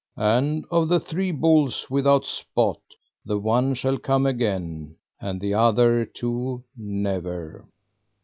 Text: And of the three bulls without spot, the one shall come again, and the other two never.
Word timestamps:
And 0.17 0.65
of 0.71 0.89
the 0.89 0.99
three 0.99 1.29
bulls 1.29 1.87
without 1.91 2.25
spot, 2.25 2.79
the 3.23 3.37
one 3.37 3.75
shall 3.75 3.99
come 3.99 4.25
again, 4.25 4.95
and 5.19 5.39
the 5.39 5.53
other 5.53 6.05
two 6.05 6.63
never. 6.75 7.67